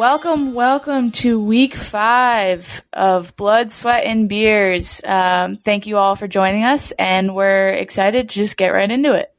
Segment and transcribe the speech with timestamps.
[0.00, 5.02] Welcome, welcome to week five of Blood, Sweat, and Beers.
[5.04, 9.12] Um, thank you all for joining us, and we're excited to just get right into
[9.12, 9.30] it.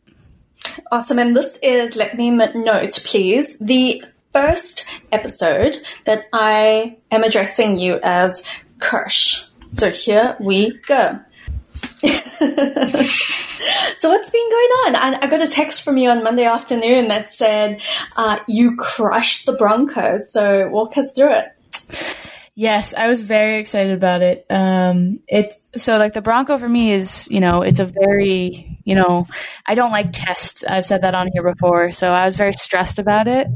[0.92, 1.18] Awesome.
[1.18, 4.04] And this is, let me note, please, the
[4.34, 9.46] first episode that I am addressing you as Kirsch.
[9.72, 11.22] So here we go.
[13.98, 14.96] so what's been going on?
[14.96, 17.82] I, I, got a text from you on Monday afternoon that said
[18.16, 20.22] uh, you crushed the Bronco.
[20.26, 21.52] So walk us through it.
[22.56, 24.46] Yes, I was very excited about it.
[24.50, 28.96] Um, it so like the Bronco for me is you know it's a very you
[28.96, 29.26] know
[29.66, 30.64] I don't like tests.
[30.68, 33.48] I've said that on here before, so I was very stressed about it.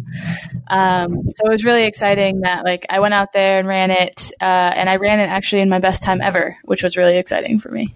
[0.69, 4.31] Um, so it was really exciting that like I went out there and ran it,
[4.39, 7.59] uh, and I ran it actually in my best time ever, which was really exciting
[7.59, 7.93] for me.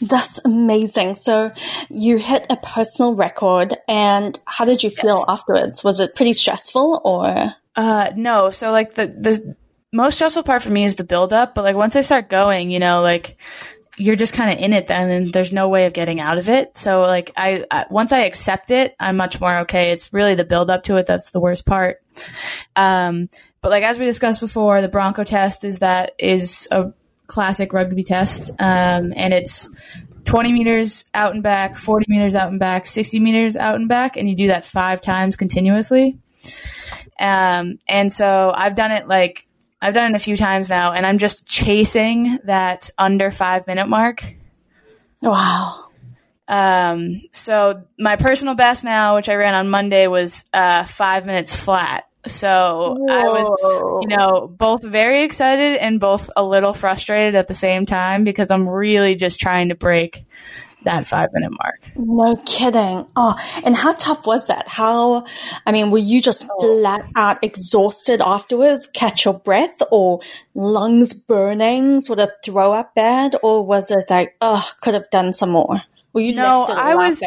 [0.00, 1.16] That's amazing.
[1.16, 1.52] So
[1.88, 5.24] you hit a personal record and how did you feel yes.
[5.28, 5.84] afterwards?
[5.84, 7.54] Was it pretty stressful or?
[7.74, 8.50] Uh, no.
[8.50, 9.56] So like the, the
[9.92, 12.70] most stressful part for me is the build up, but like once I start going,
[12.70, 13.36] you know, like
[13.96, 16.48] you're just kind of in it then and there's no way of getting out of
[16.48, 16.78] it.
[16.78, 19.90] So like I, I, once I accept it, I'm much more okay.
[19.90, 22.00] It's really the build up to it that's the worst part.
[22.76, 23.28] Um,
[23.60, 26.92] but like as we discussed before, the Bronco test is that is a
[27.28, 29.68] classic rugby test, um, and it's
[30.24, 34.16] 20 meters out and back, 40 meters out and back, 60 meters out and back,
[34.16, 36.18] and you do that five times continuously.
[37.20, 39.46] Um, and so I've done it like
[39.80, 43.88] I've done it a few times now, and I'm just chasing that under five minute
[43.88, 44.24] mark.
[45.22, 45.84] Wow.
[46.48, 51.54] Um, so my personal best now, which I ran on Monday, was uh, five minutes
[51.54, 52.07] flat.
[52.26, 53.14] So Whoa.
[53.14, 57.86] I was, you know, both very excited and both a little frustrated at the same
[57.86, 60.24] time because I'm really just trying to break
[60.84, 61.90] that five minute mark.
[61.96, 63.06] No kidding.
[63.16, 64.68] Oh, and how tough was that?
[64.68, 65.24] How,
[65.66, 66.80] I mean, were you just oh.
[66.80, 70.20] flat out exhausted afterwards, catch your breath or
[70.54, 73.36] lungs burning, sort of throw up bad?
[73.42, 75.82] Or was it like, oh, could have done some more?
[76.12, 77.22] Were you no, I was,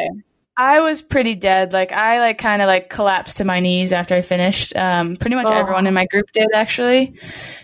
[0.57, 1.73] I was pretty dead.
[1.73, 4.75] Like I like kind of like collapsed to my knees after I finished.
[4.75, 5.53] Um, pretty much oh.
[5.53, 7.15] everyone in my group did actually.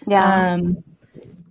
[0.08, 0.54] Yeah.
[0.54, 0.84] Um,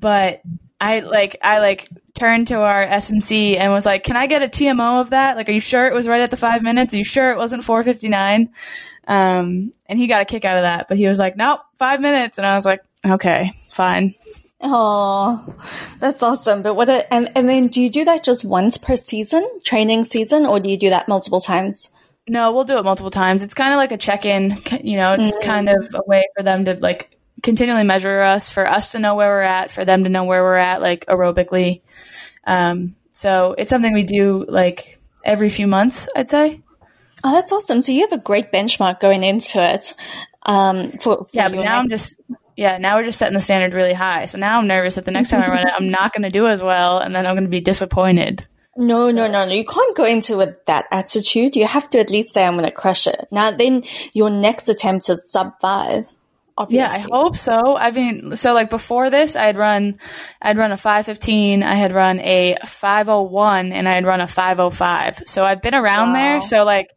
[0.00, 0.42] but
[0.80, 4.48] I like I like turned to our SNC and was like, "Can I get a
[4.48, 5.36] TMO of that?
[5.36, 6.94] Like, are you sure it was right at the five minutes?
[6.94, 8.50] Are you sure it wasn't four fifty nine?
[9.06, 12.00] Um, and he got a kick out of that, but he was like, "Nope, five
[12.00, 14.14] minutes," and I was like, "Okay, fine."
[14.61, 15.55] Oh,
[15.99, 16.62] that's awesome.
[16.62, 20.05] But what, a, and, and then do you do that just once per season, training
[20.05, 21.91] season, or do you do that multiple times?
[22.28, 23.43] No, we'll do it multiple times.
[23.43, 25.47] It's kind of like a check-in, you know, it's mm-hmm.
[25.47, 29.15] kind of a way for them to like continually measure us, for us to know
[29.15, 31.83] where we're at, for them to know where we're at, like aerobically.
[32.47, 36.62] Um, so it's something we do like every few months, I'd say.
[37.23, 37.81] Oh, that's awesome.
[37.81, 39.94] So you have a great benchmark going into it.
[40.44, 42.21] Um, for, for yeah, but now I'm just
[42.56, 44.27] yeah, now we're just setting the standard really high.
[44.27, 46.31] So now I'm nervous that the next time I run it, I'm not going to
[46.31, 48.47] do as well, and then I'm going to be disappointed.
[48.77, 49.12] No, so.
[49.12, 49.53] no, no, no.
[49.53, 51.56] You can't go into with that attitude.
[51.56, 53.27] You have to at least say, I'm going to crush it.
[53.31, 53.84] Now, then
[54.15, 56.09] your next attempt is sub five.
[56.59, 56.99] Obviously.
[56.99, 57.77] Yeah, I hope so.
[57.77, 59.99] I mean, so like before this, I had run,
[60.41, 65.25] I'd run a 515, I had run a 501, and I had run a 505.
[65.27, 66.15] So I've been around wow.
[66.15, 66.43] there.
[66.43, 66.97] So like,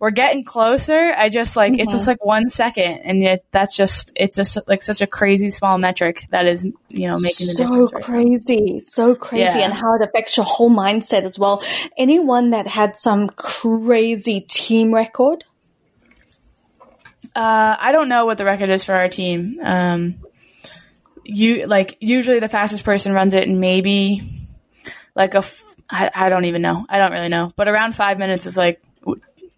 [0.00, 1.12] we're getting closer.
[1.16, 1.80] I just like mm-hmm.
[1.80, 2.10] it's just mm-hmm.
[2.10, 6.26] like one second, and yet that's just it's just like such a crazy small metric
[6.30, 7.90] that is you know making the so difference.
[7.90, 9.58] So crazy, so crazy, yeah.
[9.58, 11.62] and how it affects your whole mindset as well.
[11.96, 15.44] Anyone that had some crazy team record?
[17.34, 19.58] Uh, I don't know what the record is for our team.
[19.62, 20.20] Um,
[21.24, 24.48] you like usually the fastest person runs it in maybe
[25.14, 26.86] like a f- I, I don't even know.
[26.88, 28.80] I don't really know, but around five minutes is like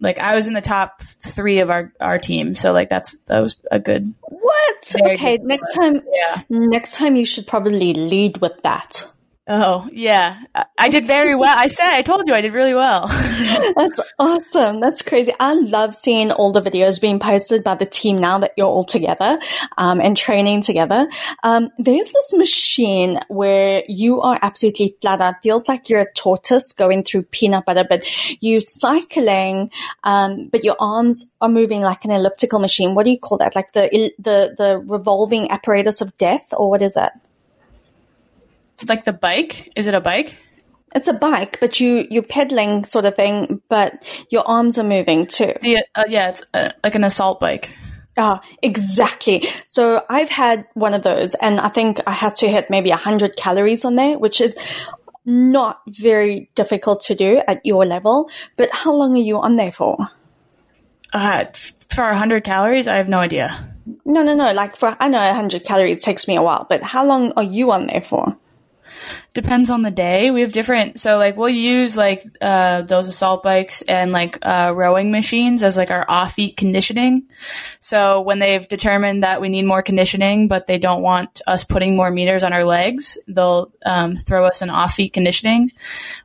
[0.01, 3.39] like I was in the top three of our our team, so like that's that
[3.39, 4.13] was a good.
[4.21, 4.95] What?
[4.95, 6.01] Okay, good next time.
[6.11, 6.41] Yeah.
[6.49, 9.07] Next time you should probably lead with that.
[9.47, 10.39] Oh, yeah.
[10.77, 11.55] I did very well.
[11.57, 13.07] I said, I told you I did really well.
[13.75, 14.79] That's awesome.
[14.79, 15.33] That's crazy.
[15.39, 18.83] I love seeing all the videos being posted by the team now that you're all
[18.83, 19.39] together
[19.79, 21.07] um, and training together.
[21.43, 25.41] Um, there's this machine where you are absolutely flat out.
[25.41, 28.05] Feels like you're a tortoise going through peanut butter, but
[28.41, 29.71] you're cycling,
[30.03, 32.93] um, but your arms are moving like an elliptical machine.
[32.93, 33.55] What do you call that?
[33.55, 37.20] Like the, the, the revolving apparatus of death, or what is that?
[38.87, 39.71] Like the bike?
[39.75, 40.37] Is it a bike?
[40.93, 45.25] It's a bike, but you you're pedaling sort of thing, but your arms are moving
[45.25, 45.53] too.
[45.61, 47.73] The, uh, yeah, it's uh, like an assault bike.
[48.17, 49.47] Ah, exactly.
[49.69, 53.37] So I've had one of those, and I think I had to hit maybe hundred
[53.37, 54.53] calories on there, which is
[55.23, 58.29] not very difficult to do at your level.
[58.57, 60.09] But how long are you on there for?
[61.13, 61.45] Uh,
[61.89, 63.75] for hundred calories, I have no idea.
[64.05, 64.51] No, no, no.
[64.53, 67.71] Like for I know 100 calories takes me a while, but how long are you
[67.71, 68.37] on there for?
[69.33, 70.31] Depends on the day.
[70.31, 74.73] We have different, so like we'll use like uh, those assault bikes and like uh,
[74.75, 77.27] rowing machines as like our off feet conditioning.
[77.79, 81.95] So when they've determined that we need more conditioning, but they don't want us putting
[81.95, 85.71] more meters on our legs, they'll um, throw us an off feet conditioning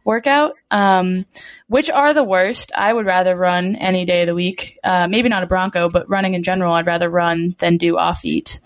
[0.05, 0.53] workout.
[0.71, 1.27] Um,
[1.69, 2.71] which are the worst?
[2.77, 4.79] I would rather run any day of the week.
[4.85, 8.21] Uh, maybe not a Bronco, but running in general, I'd rather run than do off
[8.21, 8.61] feet.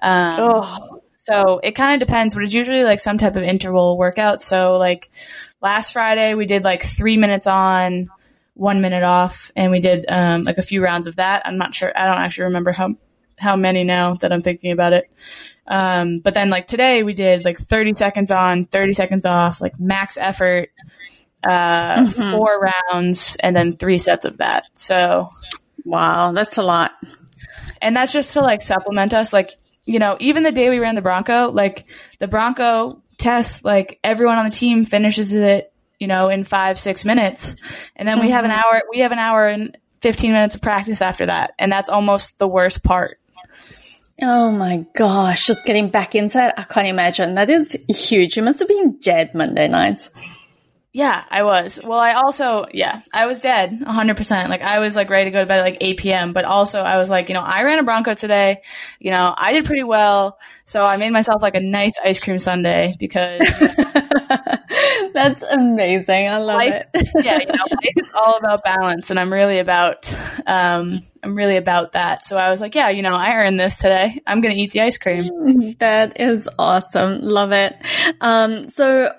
[0.00, 3.96] Um, Oh, so it kind of depends, but it's usually like some type of interval
[3.96, 4.40] workout.
[4.40, 5.08] So like
[5.60, 8.08] last Friday we did like three minutes on,
[8.54, 11.42] one minute off, and we did um, like a few rounds of that.
[11.46, 11.92] I'm not sure.
[11.94, 12.96] I don't actually remember how
[13.38, 15.10] how many now that I'm thinking about it.
[15.66, 19.78] Um, but then like today we did like 30 seconds on, 30 seconds off, like
[19.78, 20.70] max effort,
[21.44, 24.64] uh, four rounds, and then three sets of that.
[24.74, 25.28] So
[25.84, 26.92] wow, that's a lot.
[27.80, 29.52] and that's just to like supplement us like
[29.86, 31.86] you know even the day we ran the bronco like
[32.18, 37.04] the bronco test like everyone on the team finishes it you know in five six
[37.04, 37.56] minutes
[37.96, 38.60] and then we have an mm-hmm.
[38.60, 42.38] hour we have an hour and 15 minutes of practice after that and that's almost
[42.38, 43.18] the worst part
[44.24, 47.34] Oh my gosh, just getting back into that, I can't imagine.
[47.34, 48.36] That is huge.
[48.36, 50.10] You must have been dead Monday night.
[50.92, 55.08] Yeah i was well i also yeah i was dead 100% like i was like
[55.10, 57.34] ready to go to bed at like 8 p.m but also i was like you
[57.34, 58.60] know i ran a bronco today
[58.98, 62.38] you know i did pretty well so i made myself like a nice ice cream
[62.38, 63.40] sundae because
[65.14, 66.28] That's amazing.
[66.28, 67.08] I love life, it.
[67.24, 70.12] yeah, you know, life is all about balance, and I'm really about,
[70.46, 72.26] um, I'm really about that.
[72.26, 74.20] So I was like, yeah, you know, I earned this today.
[74.26, 75.74] I'm gonna eat the ice cream.
[75.78, 77.20] That is awesome.
[77.20, 77.74] Love it.
[78.20, 79.12] Um, so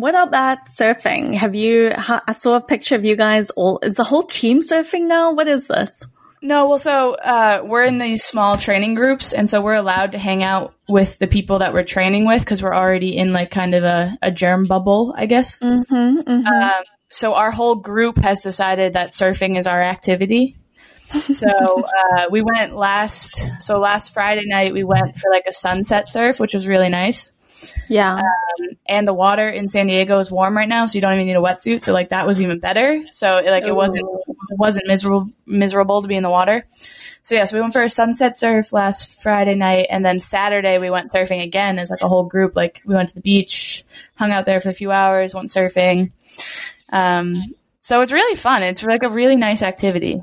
[0.00, 1.34] what about surfing?
[1.34, 4.60] Have you, ha- I saw a picture of you guys all, is the whole team
[4.62, 5.32] surfing now?
[5.32, 6.04] What is this?
[6.42, 10.18] No, well, so uh, we're in these small training groups, and so we're allowed to
[10.18, 13.74] hang out with the people that we're training with because we're already in like kind
[13.74, 15.58] of a, a germ bubble, I guess.
[15.58, 20.56] Mm-hmm, Um, so our whole group has decided that surfing is our activity.
[21.32, 23.50] So uh, we went last.
[23.60, 27.32] So last Friday night we went for like a sunset surf, which was really nice.
[27.88, 28.22] Yeah.
[28.86, 31.36] and the water in San Diego is warm right now, so you don't even need
[31.36, 31.84] a wetsuit.
[31.84, 33.04] So like that was even better.
[33.08, 34.06] So like it wasn't
[34.50, 36.66] it wasn't miserable miserable to be in the water.
[37.22, 40.90] So yes, we went for a sunset surf last Friday night, and then Saturday we
[40.90, 42.56] went surfing again as like a whole group.
[42.56, 43.84] Like we went to the beach,
[44.16, 46.12] hung out there for a few hours, went surfing.
[46.92, 48.62] Um, so it's really fun.
[48.62, 50.20] It's like a really nice activity.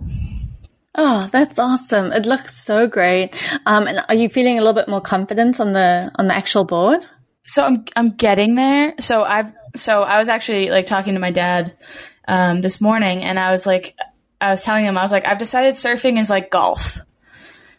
[0.99, 2.11] Oh, that's awesome.
[2.11, 3.35] It looks so great.
[3.67, 6.63] Um, and are you feeling a little bit more confident on the, on the actual
[6.65, 7.05] board?
[7.47, 8.93] So I'm I'm getting there.
[8.99, 11.75] So I've so I was actually like talking to my dad
[12.27, 13.95] um, this morning, and I was like,
[14.41, 16.99] I was telling him I was like, I've decided surfing is like golf.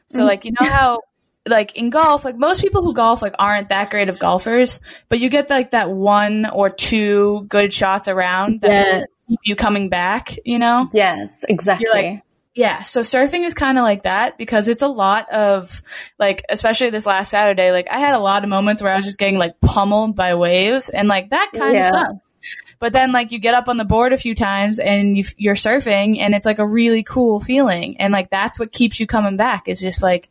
[0.07, 1.01] So like you know how
[1.47, 4.81] like in golf, like most people who golf like aren't that great of golfers,
[5.11, 9.07] but you get like that one or two good shots around that Yes.
[9.29, 10.35] keep you coming back.
[10.47, 10.89] You know.
[10.93, 11.89] Yes, exactly.
[11.93, 12.23] like-
[12.59, 15.81] Yeah, so surfing is kind of like that because it's a lot of
[16.19, 17.71] like, especially this last Saturday.
[17.71, 20.35] Like, I had a lot of moments where I was just getting like pummeled by
[20.35, 21.91] waves, and like that kind of Yeah.
[21.91, 22.35] sucks.
[22.81, 25.55] But then, like, you get up on the board a few times and you, you're
[25.55, 29.37] surfing, and it's like a really cool feeling, and like that's what keeps you coming
[29.37, 29.69] back.
[29.69, 30.29] Is just like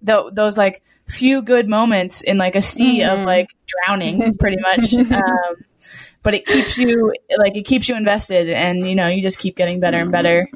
[0.00, 4.94] tho- those like few good moments in like a sea of like drowning, pretty much.
[5.12, 5.56] um,
[6.22, 9.56] but it keeps you like it keeps you invested, and you know you just keep
[9.56, 10.48] getting better and better.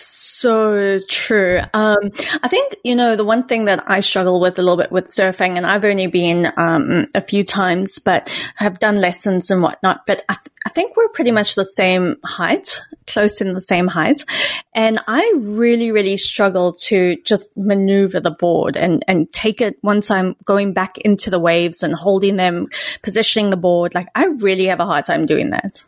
[0.00, 1.60] So true.
[1.74, 1.96] Um,
[2.42, 5.08] I think, you know, the one thing that I struggle with a little bit with
[5.08, 10.06] surfing, and I've only been um, a few times, but have done lessons and whatnot,
[10.06, 13.88] but I, th- I think we're pretty much the same height, close in the same
[13.88, 14.24] height.
[14.72, 20.12] And I really, really struggle to just maneuver the board and, and take it once
[20.12, 22.68] I'm going back into the waves and holding them,
[23.02, 23.96] positioning the board.
[23.96, 25.82] Like, I really have a hard time doing that.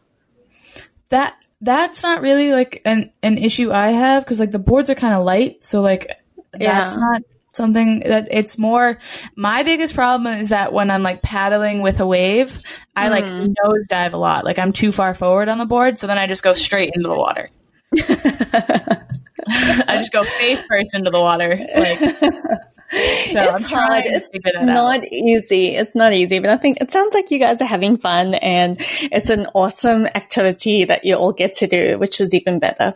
[1.11, 4.95] that that's not really like an an issue I have because like the boards are
[4.95, 6.11] kind of light, so like
[6.53, 6.95] that's Yeah.
[6.97, 8.99] not something that it's more.
[9.37, 12.61] My biggest problem is that when I'm like paddling with a wave,
[12.97, 13.53] I like mm-hmm.
[13.53, 14.45] nosedive a lot.
[14.45, 17.09] Like I'm too far forward on the board, so then I just go straight into
[17.09, 17.51] the water.
[17.99, 21.59] I just go face first into the water.
[21.75, 22.01] Like,
[22.91, 24.05] so I'm It's trying hard.
[24.07, 25.01] It's figure that out.
[25.03, 25.77] not easy.
[25.77, 28.77] It's not easy, but I think it sounds like you guys are having fun and
[29.03, 32.95] it's an awesome activity that you all get to do, which is even better.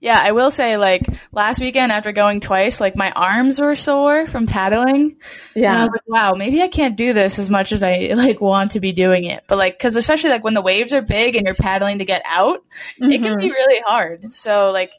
[0.00, 4.26] Yeah, I will say, like, last weekend after going twice, like, my arms were sore
[4.26, 5.16] from paddling.
[5.56, 5.82] And I Yeah.
[5.84, 8.80] was like, wow, maybe I can't do this as much as I, like, want to
[8.80, 9.44] be doing it.
[9.46, 12.20] But, like, cause especially, like, when the waves are big and you're paddling to get
[12.26, 12.62] out,
[12.98, 13.48] it can be mm-hmm.
[13.48, 14.34] really hard.
[14.34, 14.92] So, like,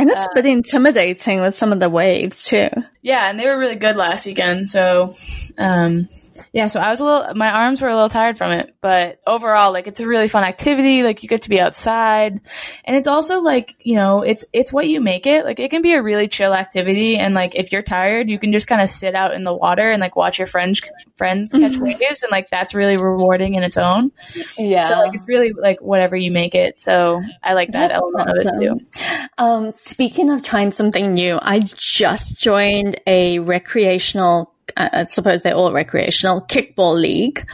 [0.00, 2.68] And it's uh, been intimidating with some of the waves too.
[3.02, 4.70] Yeah, and they were really good last weekend.
[4.70, 5.14] So,
[5.58, 6.08] um,
[6.52, 9.20] yeah, so I was a little, my arms were a little tired from it, but
[9.26, 11.02] overall, like, it's a really fun activity.
[11.02, 12.40] Like, you get to be outside.
[12.84, 15.44] And it's also like, you know, it's, it's what you make it.
[15.44, 17.16] Like, it can be a really chill activity.
[17.16, 19.90] And like, if you're tired, you can just kind of sit out in the water
[19.90, 20.80] and like watch your friends,
[21.16, 21.84] friends catch mm-hmm.
[22.00, 22.22] waves.
[22.22, 24.12] And like, that's really rewarding in its own.
[24.58, 24.82] Yeah.
[24.82, 26.80] So like, it's really like whatever you make it.
[26.80, 28.56] So I like that that's element awesome.
[28.56, 29.20] of it too.
[29.38, 35.54] Um, speaking of trying something new, I just joined a recreational Uh, I suppose they're
[35.54, 37.46] all recreational kickball league.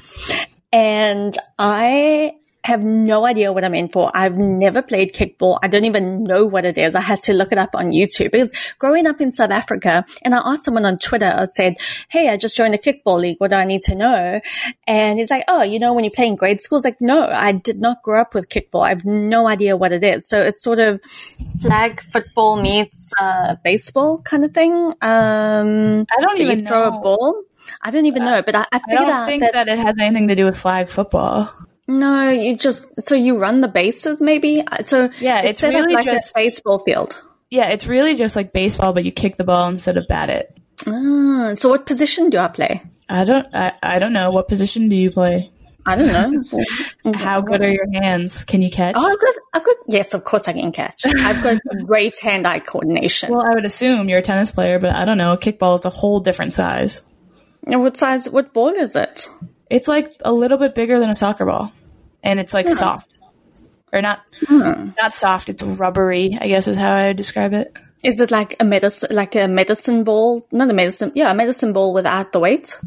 [0.73, 2.33] And I
[2.67, 4.11] have no idea what I'm in for.
[4.13, 5.59] I've never played kickball.
[5.63, 6.97] I don't even know what it is.
[6.97, 10.35] I had to look it up on YouTube because growing up in South Africa, and
[10.35, 11.77] I asked someone on Twitter, I said,
[12.09, 13.37] Hey, I just joined a kickball league.
[13.39, 14.41] What do I need to know?
[14.87, 17.29] And he's like, Oh, you know, when you play in grade school, it's like, no,
[17.29, 18.85] I did not grow up with kickball.
[18.85, 20.29] I have no idea what it is.
[20.29, 21.01] So it's sort of
[21.61, 24.73] flag football meets, uh, baseball kind of thing.
[24.73, 27.43] Um, I don't even throw a ball.
[27.83, 29.99] I don't even know, but I, I figured I don't think that, that it has
[29.99, 31.53] anything to do with flag football.
[31.89, 34.63] No, you just so you run the bases maybe.
[34.85, 37.23] So yeah, it's, it's really like just a baseball field.
[37.51, 40.59] Yeah, it's really just like baseball, but you kick the ball instead of bat it.
[40.87, 42.83] Ah, so what position do I play?
[43.09, 43.47] I don't.
[43.55, 44.31] I, I don't know.
[44.31, 45.53] What position do you play?
[45.87, 46.53] I don't
[47.05, 47.13] know.
[47.15, 48.43] How good are your hands?
[48.45, 48.97] Can you catch?
[48.99, 51.07] Oh, I've got, I've got, yes, of course I can catch.
[51.07, 53.31] I've got great hand-eye coordination.
[53.31, 55.33] Well, I would assume you're a tennis player, but I don't know.
[55.33, 57.03] A kickball is a whole different size.
[57.69, 59.29] And what size, what ball is it?
[59.71, 61.73] It's like a little bit bigger than a soccer ball,
[62.23, 63.15] and it's like soft,
[63.93, 64.91] or not hmm.
[64.99, 65.49] not soft.
[65.49, 66.39] It's rubbery.
[66.41, 67.77] I guess is how I would describe it.
[68.05, 70.47] Is it like a medicine, like a medicine ball?
[70.53, 72.79] Not a medicine, yeah, a medicine ball without the weight.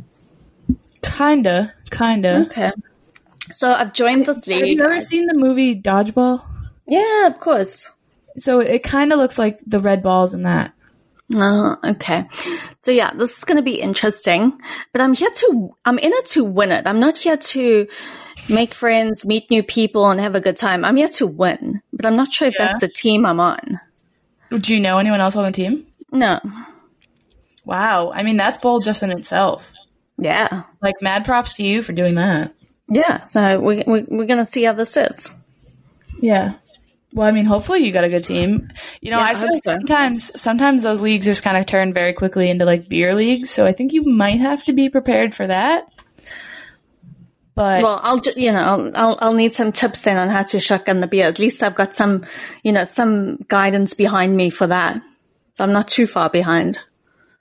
[1.01, 2.45] Kinda, kinda.
[2.47, 2.71] Okay.
[3.53, 4.59] So I've joined this league.
[4.59, 6.41] Have you ever seen the movie Dodgeball?
[6.87, 7.91] Yeah, of course.
[8.37, 10.73] So it kind of looks like the red balls in that.
[11.35, 12.25] Oh, okay.
[12.79, 14.59] So yeah, this is going to be interesting,
[14.91, 16.87] but I'm here to, I'm in it to win it.
[16.87, 17.87] I'm not here to
[18.49, 20.83] make friends, meet new people and have a good time.
[20.83, 22.67] I'm here to win, but I'm not sure if yeah.
[22.67, 23.79] that's the team I'm on.
[24.49, 25.85] Do you know anyone else on the team?
[26.11, 26.39] No.
[27.63, 28.11] Wow.
[28.11, 29.71] I mean, that's bold just in itself.
[30.17, 30.63] Yeah.
[30.81, 32.55] Like mad props to you for doing that.
[32.89, 33.25] Yeah.
[33.25, 35.29] So we, we, we're going to see how this is.
[36.19, 36.55] Yeah.
[37.13, 38.69] Well, I mean, hopefully you got a good team.
[39.01, 39.71] You know, yeah, I feel like so.
[39.71, 43.49] sometimes sometimes those leagues just kind of turn very quickly into like beer leagues.
[43.49, 45.87] So I think you might have to be prepared for that.
[47.55, 50.43] But well, I'll just you know I'll, I'll, I'll need some tips then on how
[50.43, 51.25] to shotgun the beer.
[51.25, 52.23] At least I've got some
[52.63, 55.01] you know some guidance behind me for that,
[55.53, 56.79] so I'm not too far behind.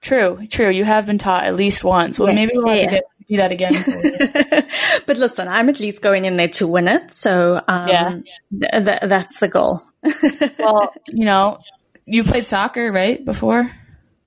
[0.00, 0.70] True, true.
[0.70, 2.18] You have been taught at least once.
[2.18, 2.84] Well, yeah, maybe we'll have yeah.
[2.84, 3.75] to get do that again.
[5.06, 7.11] but listen, I'm at least going in there to win it.
[7.11, 8.18] So um, yeah,
[8.50, 9.82] th- th- that's the goal.
[10.58, 11.58] well, you know,
[12.06, 13.23] you played soccer, right?
[13.25, 13.70] Before?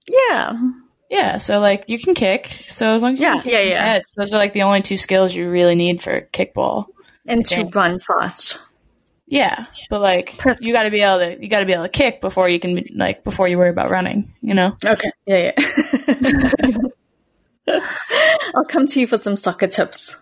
[0.07, 0.53] Yeah.
[1.09, 2.47] Yeah, so like you can kick.
[2.67, 3.93] So as long as you yeah, yeah, yeah.
[3.97, 6.85] Catch, those are like the only two skills you really need for kickball.
[7.27, 8.59] And to run fast.
[9.27, 11.89] Yeah, but like you got to be able to you got to be able to
[11.89, 14.33] kick before you can like before you worry about running.
[14.41, 14.77] You know.
[14.85, 15.11] Okay.
[15.25, 16.77] Yeah, yeah.
[18.55, 20.19] I'll come to you for some soccer tips.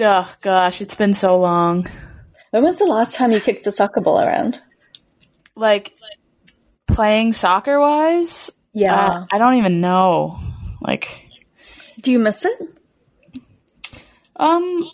[0.00, 1.86] Oh gosh, it's been so long.
[2.50, 4.60] When was the last time you kicked a soccer ball around?
[5.54, 5.94] Like
[6.86, 8.50] playing soccer wise?
[8.72, 8.94] Yeah.
[8.94, 10.38] Uh, I don't even know.
[10.80, 11.28] Like
[12.00, 12.58] Do you miss it?
[14.36, 14.90] Um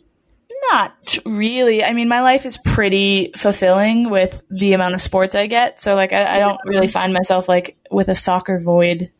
[0.72, 1.84] not really.
[1.84, 5.80] I mean, my life is pretty fulfilling with the amount of sports I get.
[5.80, 9.10] So, like, I, I don't really find myself like with a soccer void.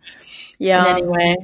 [0.58, 0.82] Yeah.
[0.84, 1.36] In any way.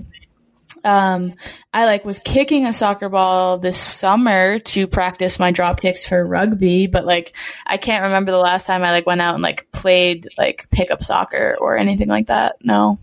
[0.84, 1.34] Um,
[1.72, 6.24] I like was kicking a soccer ball this summer to practice my drop kicks for
[6.24, 7.34] rugby, but like
[7.66, 11.02] I can't remember the last time I like went out and like played like pickup
[11.02, 12.56] soccer or anything like that.
[12.62, 12.98] No,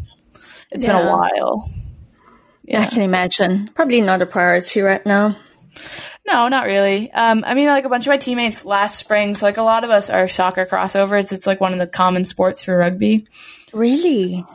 [0.71, 0.97] it's yeah.
[0.97, 1.69] been a while.
[2.63, 2.81] Yeah.
[2.81, 3.69] I can imagine.
[3.73, 5.35] Probably not a priority right now.
[6.27, 7.11] No, not really.
[7.11, 9.83] Um, I mean, like a bunch of my teammates last spring, so like a lot
[9.83, 11.33] of us are soccer crossovers.
[11.33, 13.27] It's like one of the common sports for rugby.
[13.73, 14.45] Really?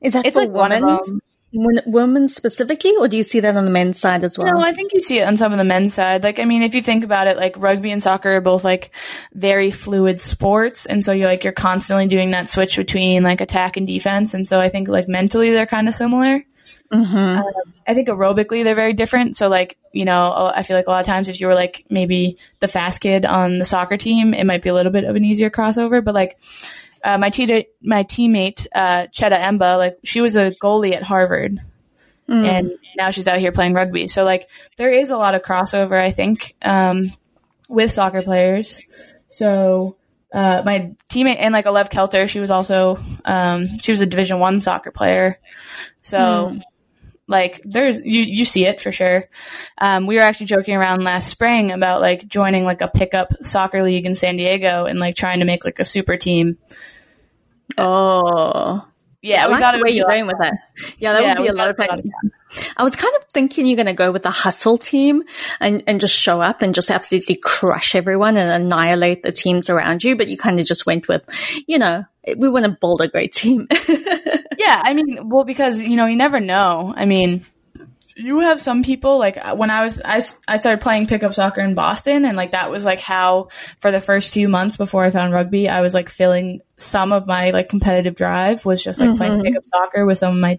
[0.00, 0.84] Is that it's like women?
[0.84, 1.20] one of them
[1.54, 4.52] women specifically, or do you see that on the men's side as well?
[4.52, 6.22] No, I think you see it on some of the men's side.
[6.22, 8.90] Like, I mean, if you think about it, like rugby and soccer are both like
[9.32, 13.76] very fluid sports, and so you're like you're constantly doing that switch between like attack
[13.76, 16.44] and defense, and so I think like mentally they're kind of similar.
[16.92, 17.16] Mm-hmm.
[17.38, 17.52] Um,
[17.86, 19.36] I think aerobically they're very different.
[19.36, 21.84] So like you know, I feel like a lot of times if you were like
[21.88, 25.16] maybe the fast kid on the soccer team, it might be a little bit of
[25.16, 26.36] an easier crossover, but like
[27.04, 31.60] uh, my te- my teammate uh, Cheta Emba, like she was a goalie at Harvard,
[32.28, 32.46] mm.
[32.46, 34.08] and now she's out here playing rugby.
[34.08, 37.12] So like there is a lot of crossover, I think, um,
[37.68, 38.80] with soccer players.
[39.28, 39.96] So
[40.32, 44.40] uh, my teammate and like Alev Kelter, she was also um, she was a Division
[44.40, 45.38] One soccer player.
[46.02, 46.62] So mm.
[47.28, 49.28] like there's you you see it for sure.
[49.78, 53.82] Um, we were actually joking around last spring about like joining like a pickup soccer
[53.82, 56.58] league in San Diego and like trying to make like a super team.
[57.78, 58.86] Oh.
[59.24, 60.52] Yeah, I we like got the way you're going with that.
[60.98, 62.02] Yeah, that yeah, would be a lot of fun.
[62.76, 65.22] I was kind of thinking you're going to go with the hustle team
[65.60, 70.04] and, and just show up and just absolutely crush everyone and annihilate the teams around
[70.04, 70.14] you.
[70.14, 71.24] But you kind of just went with,
[71.66, 72.04] you know,
[72.36, 73.66] we want to build a great team.
[73.88, 76.92] yeah, I mean, well, because you know, you never know.
[76.94, 77.46] I mean,
[78.16, 80.16] you have some people like uh, when I was I,
[80.46, 83.48] I started playing pickup soccer in Boston and like that was like how
[83.80, 87.26] for the first few months before I found rugby I was like filling some of
[87.26, 89.18] my like competitive drive was just like mm-hmm.
[89.18, 90.58] playing pickup soccer with some of my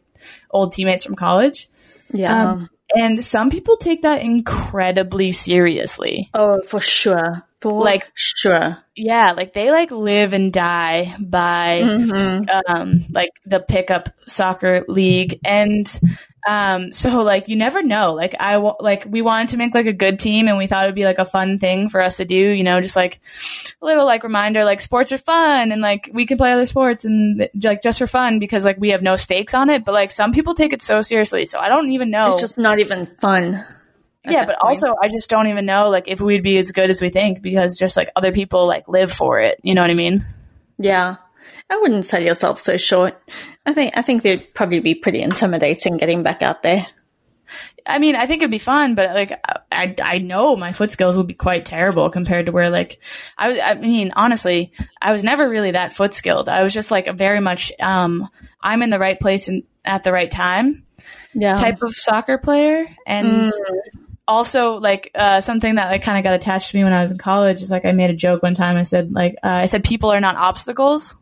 [0.51, 1.69] old teammates from college.
[2.11, 2.51] Yeah.
[2.51, 6.29] Um, and some people take that incredibly seriously.
[6.33, 7.43] Oh, for sure.
[7.61, 8.77] For like sure.
[8.95, 12.75] Yeah, like they like live and die by mm-hmm.
[12.75, 15.87] um like the pickup soccer league and
[16.47, 18.13] um, so like you never know.
[18.13, 20.95] Like I like we wanted to make like a good team, and we thought it'd
[20.95, 22.35] be like a fun thing for us to do.
[22.35, 23.19] You know, just like
[23.81, 27.05] a little like reminder, like sports are fun, and like we can play other sports
[27.05, 29.85] and like just for fun because like we have no stakes on it.
[29.85, 32.33] But like some people take it so seriously, so I don't even know.
[32.33, 33.65] It's just not even fun.
[34.27, 34.81] Yeah, but point.
[34.81, 37.41] also I just don't even know like if we'd be as good as we think
[37.41, 39.59] because just like other people like live for it.
[39.63, 40.25] You know what I mean?
[40.77, 41.17] Yeah.
[41.69, 43.21] I wouldn't sell yourself so short.
[43.65, 46.87] I think I think they'd probably be pretty intimidating getting back out there.
[47.87, 49.31] I mean, I think it'd be fun, but like,
[49.71, 52.99] I, I know my foot skills would be quite terrible compared to where like,
[53.37, 56.49] I I mean, honestly, I was never really that foot skilled.
[56.49, 58.27] I was just like a very much, um,
[58.59, 60.83] I'm in the right place and at the right time
[61.35, 61.53] yeah.
[61.55, 62.87] type of soccer player.
[63.05, 63.51] And mm.
[64.27, 67.11] also like, uh, something that like kind of got attached to me when I was
[67.11, 68.77] in college is like, I made a joke one time.
[68.77, 71.15] I said like, uh, I said, people are not obstacles.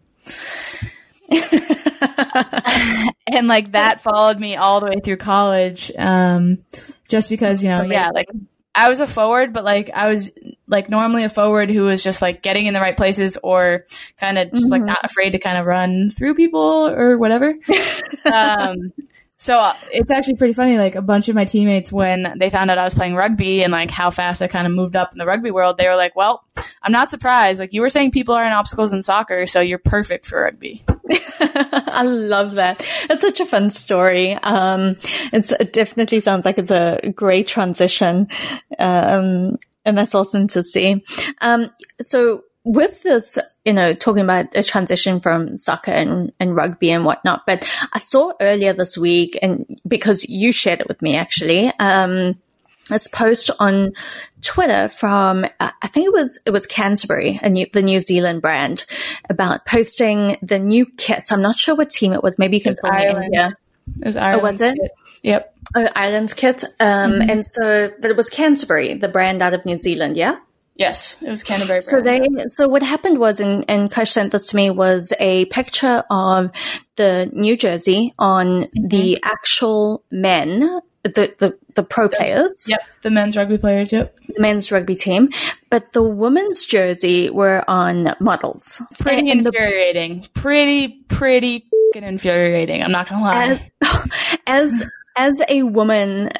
[3.27, 5.91] and like that followed me all the way through college.
[5.97, 6.59] Um,
[7.09, 8.27] just because, you know, yeah, like
[8.75, 10.31] I was a forward, but like I was
[10.67, 13.85] like normally a forward who was just like getting in the right places or
[14.17, 14.71] kind of just mm-hmm.
[14.71, 17.53] like not afraid to kind of run through people or whatever.
[18.25, 18.91] um,
[19.43, 20.77] so uh, it's actually pretty funny.
[20.77, 23.73] Like a bunch of my teammates, when they found out I was playing rugby and
[23.73, 26.15] like how fast I kind of moved up in the rugby world, they were like,
[26.15, 26.45] "Well,
[26.81, 27.59] I'm not surprised.
[27.59, 30.81] Like you were saying, people are in obstacles in soccer, so you're perfect for rugby."
[31.41, 32.87] I love that.
[33.09, 34.31] It's such a fun story.
[34.31, 34.95] Um,
[35.33, 38.25] it definitely sounds like it's a great transition,
[38.79, 41.03] um, and that's awesome to see.
[41.41, 46.91] Um, so with this, you know, talking about a transition from soccer and, and rugby
[46.91, 51.15] and whatnot, but I saw earlier this week, and because you shared it with me
[51.15, 52.39] actually, um,
[52.89, 53.93] this post on
[54.41, 58.85] Twitter from uh, I think it was it was Canterbury, new, the New Zealand brand,
[59.29, 61.31] about posting the new kit.
[61.31, 62.37] I'm not sure what team it was.
[62.37, 63.57] Maybe you can find it in here.
[64.01, 64.41] It was Ireland.
[64.41, 64.75] Oh, was it?
[64.81, 64.91] Kit.
[65.23, 65.55] Yep.
[65.75, 66.63] Oh, Ireland's kit.
[66.79, 67.29] Um, mm-hmm.
[67.29, 70.17] and so, but it was Canterbury, the brand out of New Zealand.
[70.17, 70.37] Yeah.
[70.75, 71.81] Yes, it was Canterbury.
[71.81, 75.45] So they, so what happened was, and, and Kosh sent this to me, was a
[75.45, 76.51] picture of
[76.95, 78.87] the New Jersey on mm-hmm.
[78.87, 82.65] the actual men, the, the, the pro players.
[82.67, 84.17] Yep, the men's rugby players, yep.
[84.27, 85.29] The men's rugby team.
[85.69, 88.81] But the women's jersey were on models.
[88.99, 90.21] Pretty and infuriating.
[90.21, 92.81] The, pretty, pretty infuriating.
[92.81, 93.71] I'm not gonna lie.
[93.83, 94.09] As,
[94.47, 96.31] as, as a woman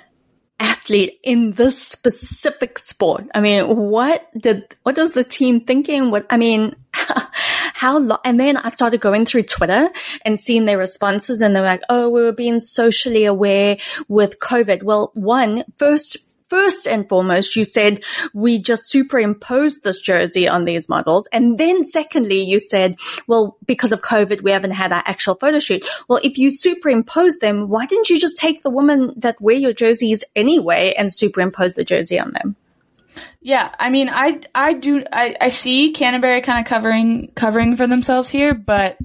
[0.64, 3.26] athlete in this specific sport.
[3.36, 6.10] I mean, what did, what does the team thinking?
[6.10, 8.20] What, I mean, how long?
[8.24, 9.90] And then I started going through Twitter
[10.24, 14.84] and seeing their responses and they're like, oh, we were being socially aware with COVID.
[14.84, 16.18] Well, one, first,
[16.54, 21.28] first and foremost, you said we just superimposed this jersey on these models.
[21.34, 25.58] And then secondly, you said, well, because of COVID, we haven't had our actual photo
[25.58, 25.84] shoot.
[26.08, 29.74] Well, if you superimpose them, why didn't you just take the women that wear your
[29.74, 32.56] jerseys anyway and superimpose the jersey on them?
[33.42, 37.88] Yeah, I mean, I I do I, I see Canterbury kind of covering covering for
[37.88, 38.98] themselves here, but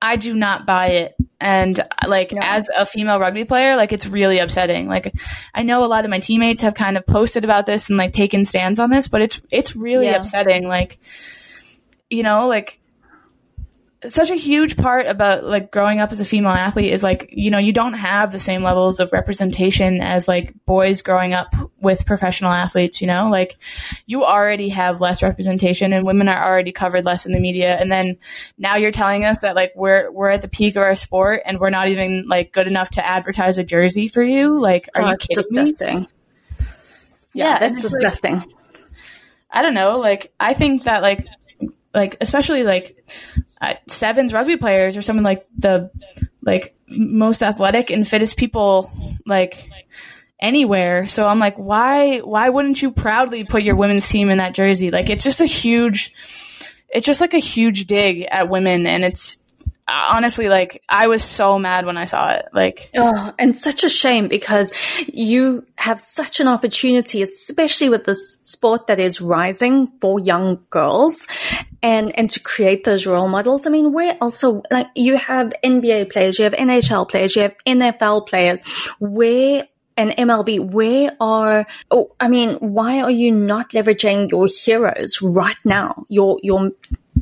[0.00, 1.16] I do not buy it.
[1.40, 4.88] And like as a female rugby player, like it's really upsetting.
[4.88, 5.12] Like
[5.54, 8.12] I know a lot of my teammates have kind of posted about this and like
[8.12, 10.16] taken stands on this, but it's it's really yeah.
[10.16, 10.68] upsetting.
[10.68, 10.98] Like
[12.10, 12.78] you know, like
[14.04, 17.50] such a huge part about like growing up as a female athlete is like you
[17.50, 22.04] know you don't have the same levels of representation as like boys growing up with
[22.04, 23.30] professional athletes you know?
[23.30, 23.56] Like
[24.06, 27.76] you already have less representation and women are already covered less in the media.
[27.76, 28.18] And then
[28.58, 31.58] now you're telling us that like we're we're at the peak of our sport and
[31.58, 34.60] we're not even like good enough to advertise a jersey for you?
[34.60, 36.00] Like are oh, you kidding disgusting.
[36.00, 36.08] me
[37.32, 38.48] yeah, yeah that's disgusting like,
[39.50, 39.98] I don't know.
[39.98, 41.26] Like I think that like
[41.94, 42.96] like especially like
[43.60, 45.90] Uh, sevens rugby players or someone like the
[46.42, 48.90] like most athletic and fittest people
[49.24, 49.70] like
[50.40, 51.08] anywhere.
[51.08, 54.90] So I'm like, why why wouldn't you proudly put your women's team in that jersey?
[54.90, 56.12] Like it's just a huge
[56.88, 59.42] it's just like a huge dig at women and it's
[59.88, 62.46] honestly like I was so mad when I saw it.
[62.52, 64.72] Like oh, and such a shame because
[65.12, 71.26] you have such an opportunity, especially with this sport that is rising for young girls
[71.82, 73.66] and and to create those role models.
[73.66, 77.54] I mean, where also like you have NBA players, you have NHL players, you have
[77.66, 78.60] NFL players.
[78.98, 85.22] Where and MLB, where are, oh, I mean, why are you not leveraging your heroes
[85.22, 86.04] right now?
[86.08, 86.72] Your, your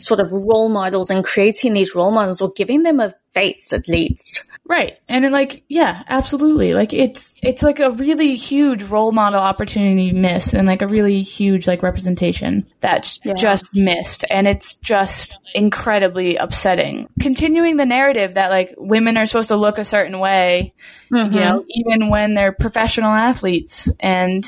[0.00, 3.88] sort of role models and creating these role models or giving them a face at
[3.88, 4.44] least.
[4.66, 4.98] Right.
[5.09, 6.72] And like, yeah, absolutely.
[6.72, 11.20] Like it's, it's like a really huge role model opportunity missed and like a really
[11.20, 13.35] huge like representation that's yeah.
[13.35, 14.24] just missed.
[14.30, 17.09] And it's just incredibly upsetting.
[17.20, 20.72] Continuing the narrative that like women are supposed to look a certain way,
[21.12, 21.35] mm-hmm.
[21.35, 24.44] you know, even when they're professional athletes and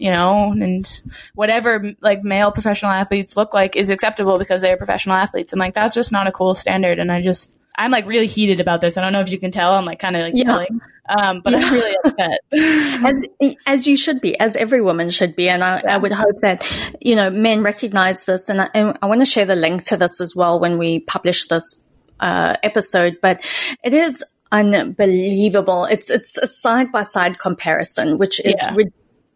[0.00, 1.02] you know, and
[1.34, 5.52] whatever like male professional athletes look like is acceptable because they're professional athletes.
[5.52, 6.98] And like that's just not a cool standard.
[6.98, 8.96] And I just I'm like really heated about this.
[8.96, 9.74] I don't know if you can tell.
[9.74, 10.44] I'm like kind of like yeah.
[10.46, 11.58] yelling, um, but yeah.
[11.62, 12.40] I'm really upset.
[13.42, 15.50] as, as you should be, as every woman should be.
[15.50, 15.94] And I, yeah.
[15.94, 16.66] I would hope that,
[17.02, 18.48] you know, men recognize this.
[18.48, 21.00] And I, and I want to share the link to this as well when we
[21.00, 21.86] publish this
[22.20, 23.18] uh, episode.
[23.20, 23.44] But
[23.84, 25.84] it is unbelievable.
[25.84, 28.56] It's, it's a side by side comparison, which is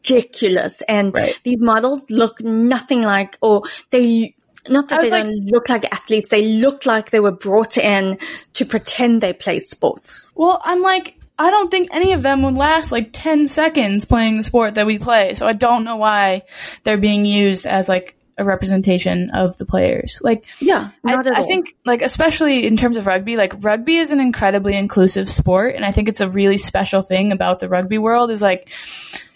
[0.05, 0.83] ridiculous.
[0.83, 1.39] And right.
[1.45, 4.35] these models look nothing like, or they
[4.69, 8.19] not that they like, don't look like athletes, they look like they were brought in
[8.55, 10.31] to pretend they play sports.
[10.35, 14.37] Well, I'm like, I don't think any of them would last like 10 seconds playing
[14.39, 15.35] the sport that we play.
[15.35, 16.43] So I don't know why
[16.85, 20.21] they're being used as like a representation of the players.
[20.23, 24.21] Like, yeah, I, I think like, especially in terms of rugby, like rugby is an
[24.21, 25.75] incredibly inclusive sport.
[25.75, 28.71] And I think it's a really special thing about the rugby world is like,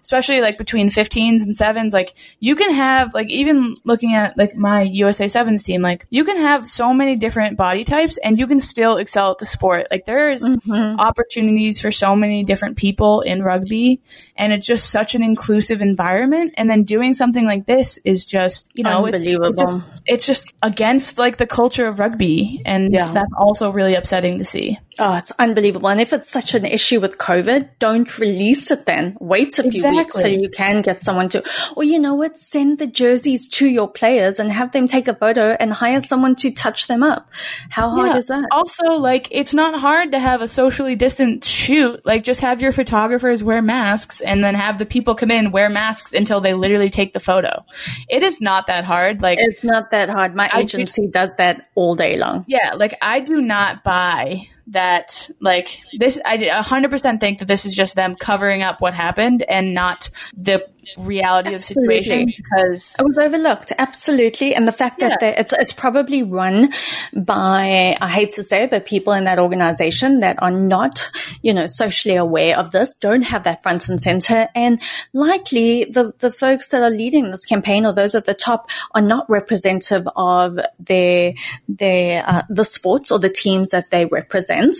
[0.08, 4.56] especially like between 15s and 7s like you can have like even looking at like
[4.56, 8.46] my USA 7s team like you can have so many different body types and you
[8.46, 9.86] can still excel at the sport.
[9.90, 10.98] Like there's mm-hmm.
[10.98, 14.00] opportunities for so many different people in rugby
[14.36, 16.54] and it's just such an inclusive environment.
[16.56, 20.26] And then doing something like this is just you know unbelievable it's, it's, just, it's
[20.26, 23.12] just against like the culture of rugby and yeah.
[23.12, 24.78] that's also really upsetting to see.
[24.98, 25.88] Oh it's unbelievable.
[25.88, 29.16] And if it's such an issue with covid don't release it then.
[29.20, 30.36] Wait a few exactly.
[30.36, 31.42] so you can get someone to
[31.76, 35.14] or you know what send the jerseys to your players and have them take a
[35.14, 37.28] photo and hire someone to touch them up
[37.70, 38.16] how hard yeah.
[38.16, 42.40] is that also like it's not hard to have a socially distant shoot like just
[42.40, 46.40] have your photographers wear masks and then have the people come in wear masks until
[46.40, 47.64] they literally take the photo.
[48.08, 49.22] It is not that hard.
[49.22, 50.34] Like it's not that hard.
[50.34, 52.44] My agency do, does that all day long.
[52.48, 57.74] Yeah, like I do not buy that like this I 100% think that this is
[57.74, 61.98] just them covering up what happened and not the reality absolutely.
[61.98, 65.34] of the situation because it was overlooked absolutely and the fact that yeah.
[65.38, 66.72] it's it's probably run
[67.14, 71.10] by I hate to say it but people in that organization that are not
[71.42, 74.80] you know socially aware of this don't have that front and center and
[75.12, 79.02] likely the the folks that are leading this campaign or those at the top are
[79.02, 81.34] not representative of their
[81.68, 84.74] their uh, the sports or the teams that they represent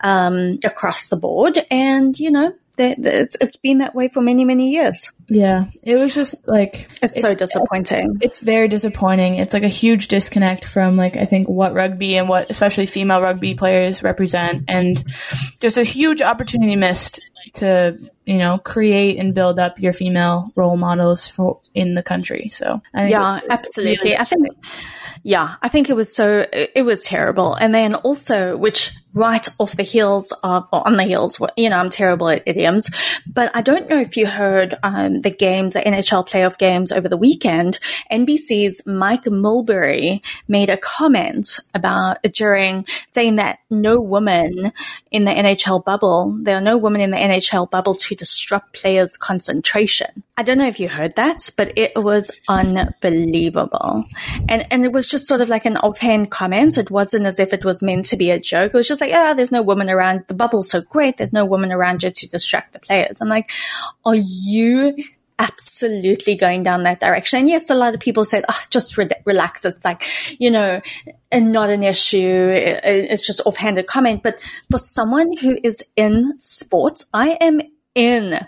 [0.00, 4.70] um, across the board and you know it's, it's been that way for many, many
[4.70, 5.12] years.
[5.28, 5.66] Yeah.
[5.82, 8.18] It was just like, it's, it's so disappointing.
[8.20, 9.36] It's very disappointing.
[9.36, 13.20] It's like a huge disconnect from like, I think what rugby and what especially female
[13.20, 15.02] rugby players represent and
[15.60, 17.20] just a huge opportunity missed
[17.54, 22.48] to, you know, create and build up your female role models for in the country.
[22.48, 24.10] So yeah, absolutely.
[24.10, 24.48] Really I think,
[25.22, 27.54] yeah, I think it was so, it was terrible.
[27.54, 31.76] And then also, which right off the heels of, or on the heels, you know,
[31.76, 32.90] I'm terrible at idioms,
[33.26, 37.08] but I don't know if you heard um, the games, the NHL playoff games over
[37.08, 37.78] the weekend.
[38.10, 44.72] NBC's Mike Milbury made a comment about during saying that no woman
[45.10, 49.16] in the NHL bubble, there are no women in the NHL bubble to disrupt players'
[49.16, 50.22] concentration.
[50.36, 54.04] I don't know if you heard that, but it was unbelievable.
[54.48, 56.78] And, and it was just sort of like an offhand comment.
[56.78, 58.72] It wasn't as if it was meant to be a joke.
[58.72, 60.24] It was just like, yeah, there's no woman around.
[60.28, 61.16] The bubble's so great.
[61.16, 63.18] There's no woman around you to distract the players.
[63.20, 63.50] I'm like,
[64.04, 64.96] are you
[65.40, 67.40] absolutely going down that direction.
[67.40, 69.64] And yes, a lot of people said, oh, just re- relax.
[69.64, 70.04] It's like,
[70.38, 70.82] you know,
[71.32, 72.50] and not an issue.
[72.52, 74.22] it's just offhanded comment.
[74.22, 74.38] But
[74.70, 77.62] for someone who is in sports, I am
[77.94, 78.46] in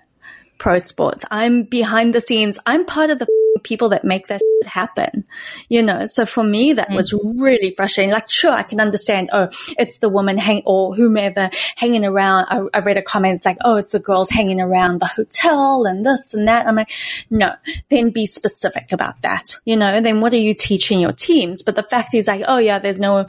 [0.58, 1.24] pro sports.
[1.30, 2.58] I'm behind the scenes.
[2.66, 3.26] I'm part of the
[3.62, 5.24] people that make that happen,
[5.68, 6.06] you know?
[6.06, 6.96] So for me, that mm-hmm.
[6.96, 8.12] was really frustrating.
[8.12, 12.46] Like, sure, I can understand, oh, it's the woman hang or whomever hanging around.
[12.48, 15.84] I, I read a comment, it's like, oh, it's the girls hanging around the hotel
[15.84, 16.66] and this and that.
[16.66, 16.90] I'm like,
[17.30, 17.54] no,
[17.90, 20.00] then be specific about that, you know?
[20.00, 21.62] Then what are you teaching your teams?
[21.62, 23.26] But the fact is like, oh yeah, there's no,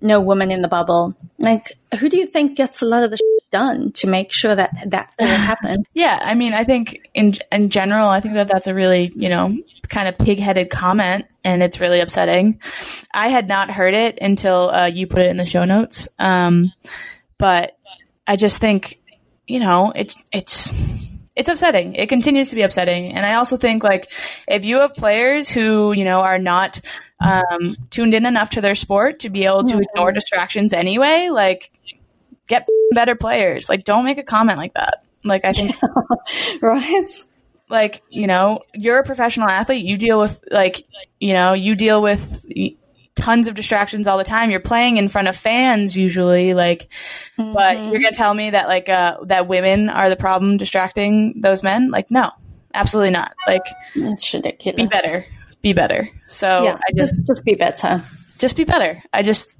[0.00, 1.16] no woman in the bubble.
[1.42, 3.18] Like, who do you think gets a lot of the
[3.50, 5.84] done to make sure that that will happen?
[5.92, 9.28] yeah, I mean, I think in in general, I think that that's a really you
[9.28, 9.56] know
[9.88, 12.60] kind of pig-headed comment, and it's really upsetting.
[13.12, 16.72] I had not heard it until uh, you put it in the show notes, um,
[17.38, 17.76] but
[18.26, 18.98] I just think
[19.46, 20.72] you know it's it's
[21.34, 21.94] it's upsetting.
[21.94, 23.14] It continues to be upsetting.
[23.14, 24.12] And I also think like
[24.46, 26.80] if you have players who, you know, are not
[27.22, 31.70] um, tuned in enough to their sport to be able to ignore distractions anyway, like
[32.46, 33.68] get better players.
[33.68, 35.04] Like don't make a comment like that.
[35.24, 35.76] Like I think
[36.62, 37.06] right?
[37.68, 40.84] Like, you know, you're a professional athlete, you deal with like,
[41.20, 42.44] you know, you deal with
[43.14, 44.50] tons of distractions all the time.
[44.50, 46.88] You're playing in front of fans usually, like,
[47.38, 47.52] mm-hmm.
[47.52, 51.62] but you're gonna tell me that like uh, that women are the problem distracting those
[51.62, 51.90] men?
[51.90, 52.30] Like, no,
[52.74, 53.32] absolutely not.
[53.46, 54.76] Like, it's ridiculous.
[54.76, 55.24] Be better.
[55.62, 56.08] Be better.
[56.26, 58.02] So yeah, I just just be better.
[58.38, 59.02] Just be better.
[59.12, 59.50] I just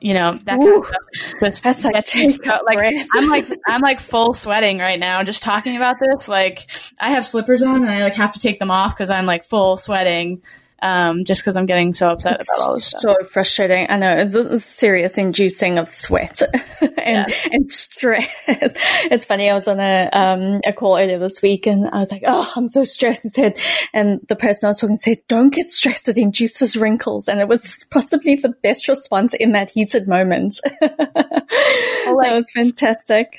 [0.00, 1.00] you know that kind of stuff.
[1.40, 5.76] Just That's like, take like I'm like I'm like full sweating right now just talking
[5.76, 6.28] about this.
[6.28, 6.68] Like
[7.00, 9.44] I have slippers on and I like have to take them off because I'm like
[9.44, 10.42] full sweating
[10.82, 13.00] um, just because I'm getting so upset it's about all this stuff.
[13.00, 13.86] So frustrating.
[13.88, 16.42] I know the serious inducing of sweat
[16.98, 17.48] and yeah.
[17.52, 18.30] and stress.
[18.46, 19.48] it's funny.
[19.48, 22.50] I was on a um, a call earlier this week, and I was like, "Oh,
[22.56, 23.58] I'm so stressed." And said,
[23.92, 26.08] and the person I was talking to said, "Don't get stressed.
[26.08, 30.60] It induces wrinkles." And it was possibly the best response in that heated moment.
[30.80, 33.38] well, like, that was fantastic.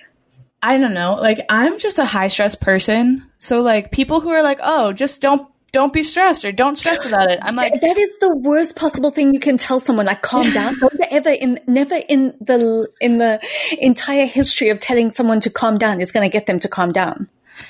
[0.64, 1.14] I don't know.
[1.14, 3.30] Like, I'm just a high stress person.
[3.38, 7.06] So, like, people who are like, oh, just don't don't be stressed or don't stress
[7.06, 7.38] about it.
[7.42, 10.06] I'm like, that is the worst possible thing you can tell someone.
[10.06, 10.78] Like, calm down.
[10.82, 13.42] Never ever in, never in the, in the
[13.78, 16.94] entire history of telling someone to calm down is going to get them to calm
[16.94, 17.28] down.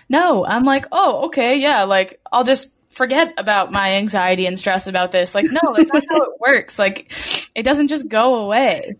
[0.07, 4.85] No, I'm like, oh, okay, yeah, like, I'll just forget about my anxiety and stress
[4.85, 5.33] about this.
[5.33, 6.77] Like, no, that's not how it works.
[6.77, 7.11] Like,
[7.55, 8.97] it doesn't just go away.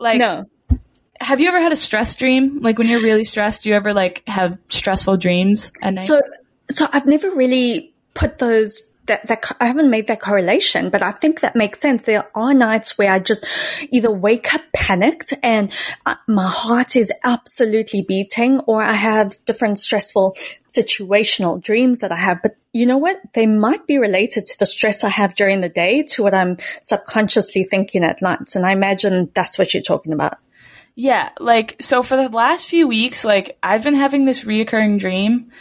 [0.00, 0.50] Like, no.
[1.20, 2.58] Have you ever had a stress dream?
[2.58, 6.06] Like, when you're really stressed, do you ever, like, have stressful dreams at night?
[6.06, 6.20] So,
[6.70, 11.12] so I've never really put those that, that I haven't made that correlation, but I
[11.12, 12.02] think that makes sense.
[12.02, 13.46] There are nights where I just
[13.90, 15.72] either wake up panicked and
[16.04, 20.36] uh, my heart is absolutely beating, or I have different stressful
[20.68, 22.42] situational dreams that I have.
[22.42, 23.20] But you know what?
[23.32, 26.58] They might be related to the stress I have during the day to what I'm
[26.82, 28.54] subconsciously thinking at night.
[28.54, 30.38] And I imagine that's what you're talking about.
[30.94, 35.52] Yeah, like so for the last few weeks, like I've been having this reoccurring dream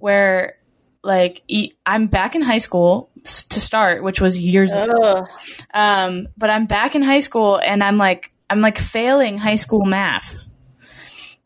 [0.00, 0.56] where
[1.02, 1.42] like
[1.86, 4.88] I'm back in high school to start, which was years Ugh.
[4.88, 5.26] ago.
[5.72, 9.84] Um, but I'm back in high school and I'm like I'm like failing high school
[9.84, 10.36] math.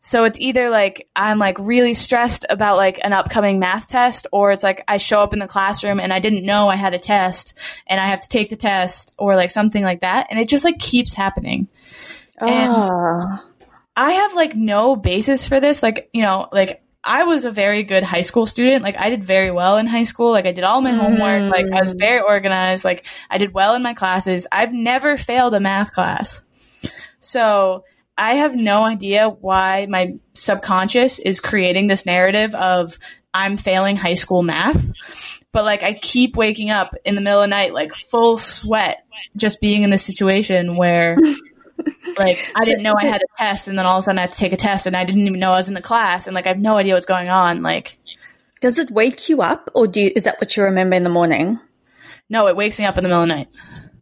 [0.01, 4.51] So it's either like I'm like really stressed about like an upcoming math test or
[4.51, 6.99] it's like I show up in the classroom and I didn't know I had a
[6.99, 7.55] test
[7.87, 10.65] and I have to take the test or like something like that and it just
[10.65, 11.67] like keeps happening.
[12.39, 13.39] And.
[13.97, 17.83] I have like no basis for this like, you know, like I was a very
[17.83, 18.83] good high school student.
[18.83, 20.31] Like I did very well in high school.
[20.31, 20.97] Like I did all my mm.
[20.97, 21.51] homework.
[21.51, 22.83] Like I was very organized.
[22.83, 24.47] Like I did well in my classes.
[24.51, 26.43] I've never failed a math class.
[27.19, 27.83] So
[28.17, 32.97] I have no idea why my subconscious is creating this narrative of
[33.33, 34.91] I'm failing high school math.
[35.51, 39.05] But like I keep waking up in the middle of the night, like full sweat,
[39.37, 41.17] just being in this situation where
[42.17, 44.21] like I didn't know I had a test, and then all of a sudden I
[44.21, 46.27] had to take a test, and I didn't even know I was in the class,
[46.27, 47.61] and like I have no idea what's going on.
[47.61, 47.97] Like,
[48.61, 51.09] does it wake you up, or do you, is that what you remember in the
[51.09, 51.59] morning?
[52.29, 53.47] No, it wakes me up in the middle of the night.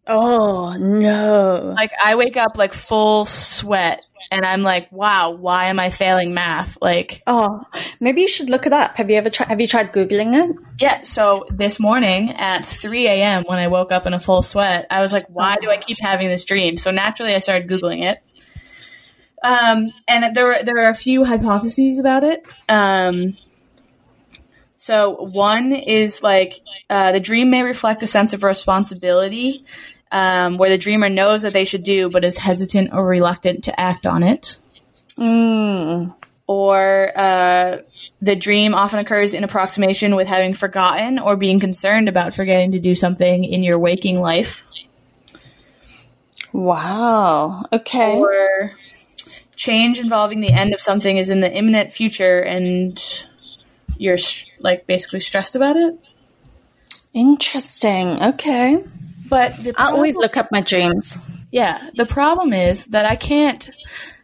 [0.05, 1.73] Oh no!
[1.75, 6.33] Like I wake up like full sweat, and I'm like, wow, why am I failing
[6.33, 6.77] math?
[6.81, 7.61] Like, oh,
[7.99, 8.95] maybe you should look it up.
[8.97, 9.49] Have you ever tried?
[9.49, 10.55] Have you tried googling it?
[10.79, 11.03] Yeah.
[11.03, 13.43] So this morning at 3 a.m.
[13.45, 15.99] when I woke up in a full sweat, I was like, why do I keep
[16.01, 16.77] having this dream?
[16.77, 18.23] So naturally, I started googling it.
[19.43, 22.43] Um, and there were there are a few hypotheses about it.
[22.67, 23.37] Um,
[24.77, 29.63] so one is like uh, the dream may reflect a sense of responsibility
[30.13, 33.77] um, where the dreamer knows that they should do but is hesitant or reluctant to
[33.77, 34.57] act on it.
[35.17, 36.15] Mm.
[36.45, 37.81] Or uh,
[38.21, 42.79] the dream often occurs in approximation with having forgotten or being concerned about forgetting to
[42.79, 44.63] do something in your waking life.
[46.51, 47.63] Wow.
[47.73, 48.15] Okay.
[48.15, 48.71] Or
[49.55, 53.01] change involving the end of something is in the imminent future and
[53.97, 54.17] you're
[54.59, 55.97] like basically stressed about it.
[57.13, 58.21] Interesting.
[58.21, 58.83] Okay.
[59.33, 61.17] But the I always look up my dreams.
[61.51, 63.67] Yeah, the problem is that I can't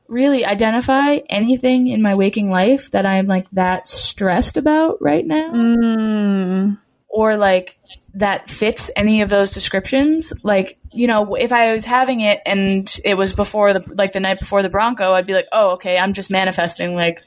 [0.08, 5.52] really identify anything in my waking life that I'm like that stressed about right now
[5.52, 6.78] Mm.
[7.08, 7.78] or like
[8.16, 10.32] that fits any of those descriptions.
[10.44, 14.20] Like, you know, if I was having it and it was before the like the
[14.20, 17.24] night before the Bronco, I'd be like, "Oh, okay, I'm just manifesting like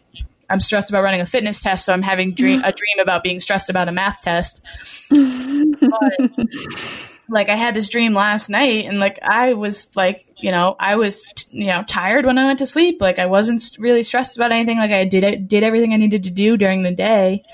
[0.51, 3.41] I'm stressed about running a fitness test, so I'm having dream a dream about being
[3.41, 4.61] stressed about a math test."
[5.11, 6.31] but
[7.29, 10.97] like I had this dream last night and like I was like, you know, I
[10.97, 13.01] was you know, tired when I went to sleep.
[13.01, 14.79] Like I wasn't really stressed about anything.
[14.79, 17.45] Like I did it did everything I needed to do during the day.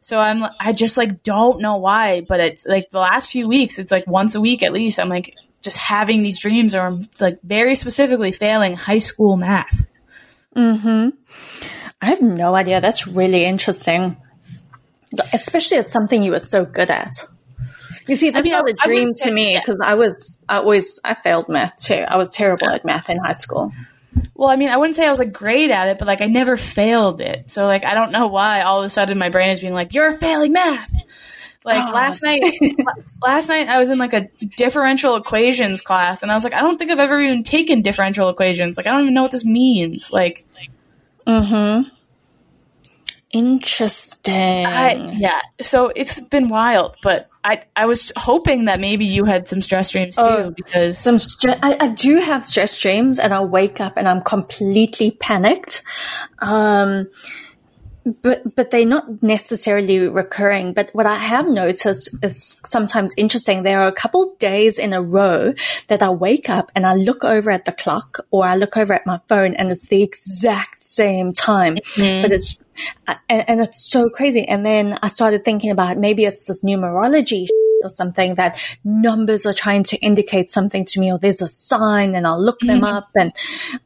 [0.00, 3.78] So I'm I just like don't know why, but it's like the last few weeks,
[3.78, 7.08] it's like once a week at least I'm like just having these dreams or I'm
[7.20, 9.86] like very specifically failing high school math.
[10.56, 11.12] Mhm.
[12.00, 12.80] I have no idea.
[12.80, 14.16] That's really interesting.
[15.32, 17.24] Especially it's something you were so good at.
[18.06, 20.56] You see, that's mean, not I- a I dream to me because I was, I
[20.58, 21.94] always, I failed math too.
[22.06, 23.72] I was terrible at math in high school.
[24.34, 26.26] Well, I mean, I wouldn't say I was like great at it, but like I
[26.26, 27.50] never failed it.
[27.50, 29.94] So like I don't know why all of a sudden my brain is being like,
[29.94, 30.92] "You're failing math."
[31.64, 31.92] Like Oh.
[31.92, 32.42] last night,
[33.22, 36.60] last night I was in like a differential equations class, and I was like, I
[36.60, 38.76] don't think I've ever even taken differential equations.
[38.76, 40.10] Like I don't even know what this means.
[40.10, 40.42] Like,
[41.26, 41.88] mm-hmm.
[43.30, 44.66] Interesting.
[44.66, 45.40] I yeah.
[45.60, 49.90] So it's been wild, but I I was hoping that maybe you had some stress
[49.90, 53.80] dreams too Oh, because Some stre- I, I do have stress dreams and I wake
[53.80, 55.82] up and I'm completely panicked.
[56.38, 57.08] Um,
[58.04, 60.72] but, but they're not necessarily recurring.
[60.72, 63.62] But what I have noticed is sometimes interesting.
[63.62, 65.54] There are a couple days in a row
[65.88, 68.92] that I wake up and I look over at the clock or I look over
[68.92, 72.22] at my phone and it's the exact same time, mm-hmm.
[72.22, 72.58] but it's,
[73.06, 74.46] uh, and, and it's so crazy.
[74.46, 77.46] And then I started thinking about maybe it's this numerology
[77.82, 82.14] or something that numbers are trying to indicate something to me or there's a sign
[82.14, 83.32] and I'll look them up and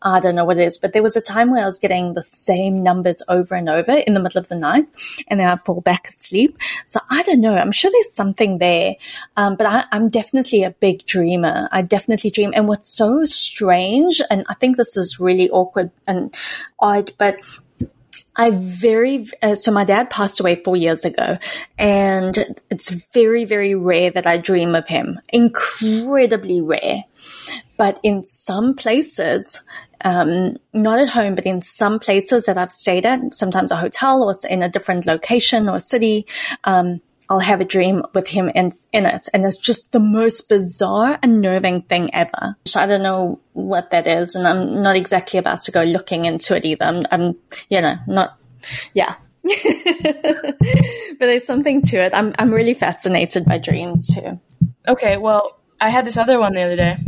[0.03, 0.79] I don't know what it is.
[0.79, 3.93] But there was a time where I was getting the same numbers over and over
[3.93, 4.87] in the middle of the night
[5.29, 6.59] and then I fall back asleep.
[6.89, 7.57] So I don't know.
[7.57, 8.97] I'm sure there's something there.
[9.37, 11.69] Um, but I, I'm definitely a big dreamer.
[11.73, 12.53] I definitely dream.
[12.55, 16.35] And what's so strange, and I think this is really awkward and
[16.79, 17.37] odd, but
[18.37, 21.39] I very, uh, so my dad passed away four years ago
[21.79, 22.37] and
[22.71, 25.21] it's very, very rare that I dream of him.
[25.31, 27.05] Incredibly rare.
[27.79, 29.61] But in some places,
[30.03, 34.23] um, not at home, but in some places that I've stayed at, sometimes a hotel
[34.23, 36.27] or in a different location or city,
[36.65, 39.29] um, I'll have a dream with him in, in it.
[39.35, 42.57] And it's just the most bizarre, unnerving thing ever.
[42.65, 44.35] So I don't know what that is.
[44.35, 46.85] And I'm not exactly about to go looking into it either.
[46.85, 47.37] I'm, I'm
[47.69, 48.39] you know, not,
[48.95, 49.17] yeah.
[49.43, 50.57] but
[51.19, 52.15] there's something to it.
[52.15, 54.41] I'm, I'm really fascinated by dreams too.
[54.89, 56.99] Okay, well, I had this other one the other day.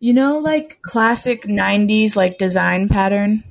[0.00, 3.44] You know, like classic 90s like design pattern?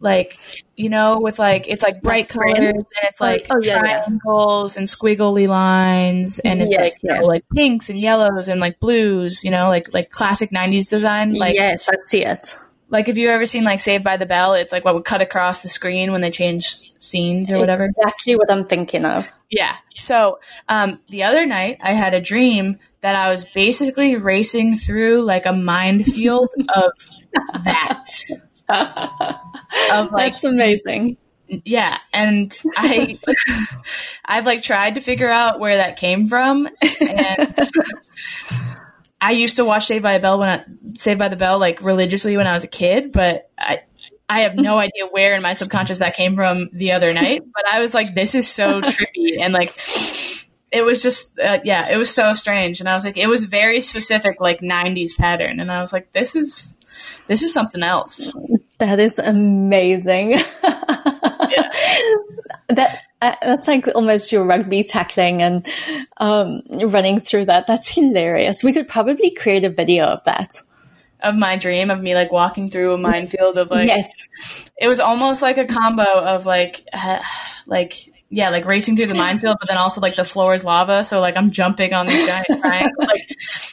[0.00, 0.38] Like,
[0.76, 4.02] you know, with like, it's like bright colors and it's like Oh, yeah, yeah.
[4.04, 8.60] triangles and squiggly lines and it's Yes, like, you know, like pinks and yellows and
[8.60, 11.34] like blues, you know, like, like classic 90s design.
[11.34, 12.58] Like, yes, I see it.
[12.88, 15.22] like if you ever seen like Saved by the Bell, it's like what would cut
[15.22, 16.66] across the screen when they change
[17.00, 17.84] scenes or whatever.
[17.86, 19.28] Exactly what I'm thinking of.
[19.50, 19.76] Yeah.
[19.96, 25.22] So um, the other night, I had a dream that I was basically racing through
[25.24, 26.92] like a minefield of
[27.64, 28.04] that.
[28.68, 31.18] of like That's amazing.
[31.48, 33.18] yeah, and I
[34.24, 36.68] I've like tried to figure out where that came from,
[37.00, 37.54] and
[39.20, 41.82] I used to watch Saved by the Bell when I, Saved by the Bell like
[41.82, 43.82] religiously when I was a kid, but I.
[44.28, 47.62] I have no idea where in my subconscious that came from the other night, but
[47.72, 49.38] I was like, this is so trippy.
[49.38, 49.72] And like,
[50.72, 52.80] it was just, uh, yeah, it was so strange.
[52.80, 55.60] And I was like, it was very specific, like 90s pattern.
[55.60, 56.76] And I was like, this is,
[57.28, 58.26] this is something else.
[58.78, 60.32] That is amazing.
[60.32, 61.70] Yeah.
[62.68, 65.66] that uh, that's like almost your rugby tackling and
[66.18, 67.66] um, running through that.
[67.66, 68.62] That's hilarious.
[68.62, 70.60] We could probably create a video of that.
[71.20, 74.28] Of my dream of me like walking through a minefield of like, yes,
[74.78, 77.20] it was almost like a combo of like, uh,
[77.66, 81.04] like, yeah, like racing through the minefield, but then also like the floor is lava.
[81.04, 83.06] So like I'm jumping on these giant triangles.
[83.06, 83.28] Like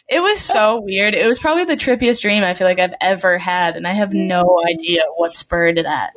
[0.09, 1.15] it was so weird.
[1.15, 3.75] It was probably the trippiest dream I feel like I've ever had.
[3.75, 6.13] And I have no idea what spurred that.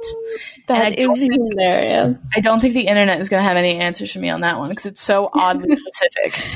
[0.66, 2.18] That is think- hilarious.
[2.34, 4.58] I don't think the internet is going to have any answers for me on that
[4.58, 6.46] one because it's so oddly specific.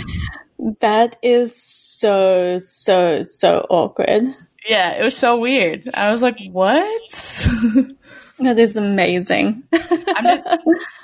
[0.81, 4.25] That is so so so awkward.
[4.67, 5.89] Yeah, it was so weird.
[5.95, 7.47] I was like, what?
[8.41, 9.65] That is amazing.
[9.73, 10.61] I'm just,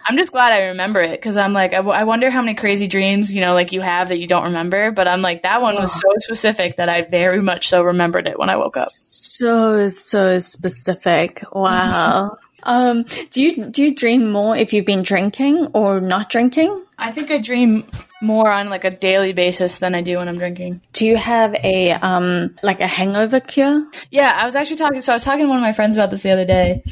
[0.07, 2.55] I'm just glad I remember it because I'm like, I, w- I wonder how many
[2.55, 4.91] crazy dreams, you know, like you have that you don't remember.
[4.91, 8.39] But I'm like, that one was so specific that I very much so remembered it
[8.39, 8.89] when I woke up.
[8.89, 11.45] So, so specific.
[11.53, 12.39] Wow.
[12.63, 16.85] um, do you, do you dream more if you've been drinking or not drinking?
[16.99, 17.87] I think I dream
[18.23, 20.81] more on like a daily basis than I do when I'm drinking.
[20.95, 23.87] Do you have a, um, like a hangover cure?
[24.11, 25.03] Yeah, I was actually talking.
[25.03, 26.83] So I was talking to one of my friends about this the other day.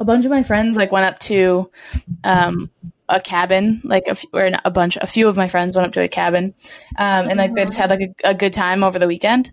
[0.00, 1.70] A bunch of my friends like went up to
[2.24, 2.70] um,
[3.08, 5.92] a cabin, like a, f- or a bunch, a few of my friends went up
[5.94, 6.54] to a cabin,
[6.98, 9.50] um, and like they just had like a, a good time over the weekend.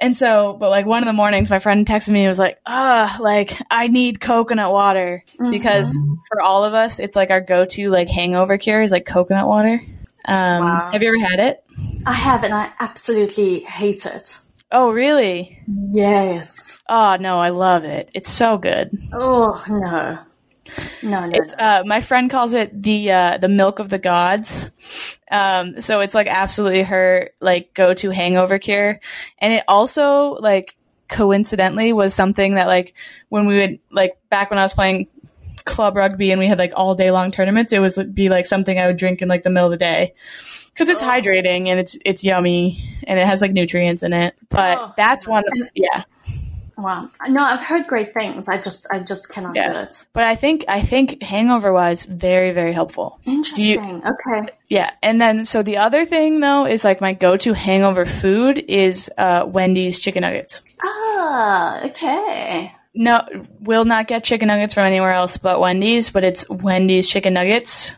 [0.00, 2.58] And so, but like one of the mornings, my friend texted me and was like,
[2.66, 7.90] ah, like I need coconut water because for all of us, it's like our go-to
[7.90, 9.80] like hangover cure is like coconut water.
[10.24, 10.90] Um, Wow.
[10.90, 11.64] Have you ever had it?
[12.06, 14.38] I have, and I absolutely hate it.
[14.76, 15.62] Oh, really?
[15.68, 16.82] Yes.
[16.88, 18.10] Oh no, I love it.
[18.12, 18.90] It's so good.
[19.12, 20.18] Oh, no.
[21.00, 21.30] No, no.
[21.32, 24.68] It's uh, my friend calls it the uh, the milk of the gods.
[25.30, 28.98] Um, so it's like absolutely her like go to hangover cure,
[29.38, 30.74] and it also like
[31.06, 32.94] coincidentally was something that like
[33.28, 35.06] when we would like back when I was playing
[35.64, 38.76] club rugby and we had like all day long tournaments, it was be like something
[38.76, 40.14] I would drink in like the middle of the day
[40.74, 44.34] because it's hydrating and it's it's yummy and it has like nutrients in it.
[44.50, 44.92] But Oh.
[44.96, 45.44] that's one,
[45.74, 46.02] yeah.
[46.76, 47.08] wow.
[47.28, 48.48] No, I've heard great things.
[48.48, 49.72] I just, I just cannot Yeah.
[49.72, 50.04] do it.
[50.12, 53.20] But I think I think hangover wise, very very helpful.
[53.24, 54.02] Interesting.
[54.04, 54.48] okay.
[54.68, 59.10] Yeah, and then so the other thing though is like my go-to hangover food is
[59.16, 60.62] uh, Wendy's chicken nuggets.
[60.82, 62.72] Ah, okay.
[62.96, 63.22] No,
[63.60, 67.92] will not get chicken nuggets from anywhere else but Wendy's, but it's Wendy's chicken nuggets.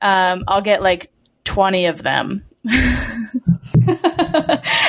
[0.00, 1.10] Um, I'll get like
[1.44, 2.44] twenty of them.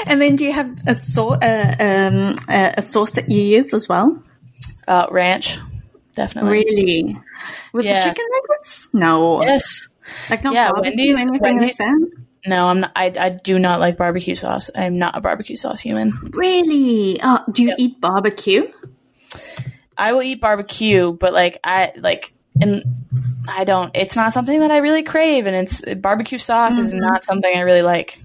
[0.05, 3.73] And then do you have a, sau- uh, um, a, a sauce that you use
[3.73, 4.21] as well?
[4.87, 5.57] Uh, ranch,
[6.13, 6.51] definitely.
[6.51, 7.17] Really?
[7.71, 7.99] With Yeah.
[8.03, 8.87] the chicken nuggets?
[8.93, 9.41] No.
[9.43, 9.87] Yes.
[10.29, 12.11] Like not Yeah, Wendy's- anything Wendy's- like that?
[12.45, 14.69] No, I'm not, I I do not like barbecue sauce.
[14.75, 16.11] I'm not a barbecue sauce human.
[16.33, 17.17] Really?
[17.23, 18.67] Oh, do you eat barbecue?
[19.97, 22.83] I will eat barbecue, but like I like and
[23.47, 23.91] I don't.
[23.95, 27.61] It's not something that I really crave, and it's barbecue sauce is not something I
[27.61, 28.19] really like.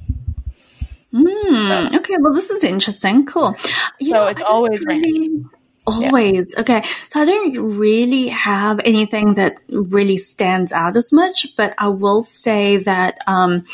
[1.12, 1.94] Hmm.
[1.96, 3.24] Okay, well, this is interesting.
[3.26, 3.56] Cool.
[3.98, 5.04] You So know, it's always ranch.
[5.04, 5.44] really-
[5.86, 6.54] Always.
[6.58, 6.82] Okay.
[7.08, 12.22] So I don't really have anything that really stands out as much, but I will
[12.22, 13.64] say that, um,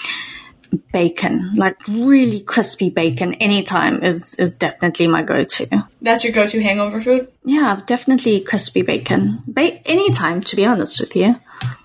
[0.92, 5.68] bacon, like really crispy bacon anytime is, is definitely my go-to.
[6.02, 7.28] That's your go-to hangover food.
[7.44, 9.42] Yeah, definitely crispy bacon.
[9.46, 11.36] Ba- anytime, to be honest with you.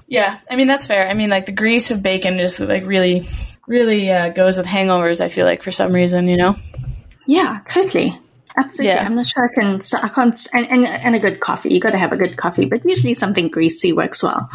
[0.07, 1.07] Yeah, I mean that's fair.
[1.07, 3.27] I mean like the grease of bacon just like really,
[3.67, 5.21] really uh, goes with hangovers.
[5.21, 6.55] I feel like for some reason, you know.
[7.27, 8.17] Yeah, totally.
[8.57, 8.95] Absolutely.
[8.95, 9.05] Yeah.
[9.05, 11.73] I'm not sure I can, st- I can't, st- and, and, and a good coffee.
[11.73, 14.49] You got to have a good coffee, but usually something greasy works well.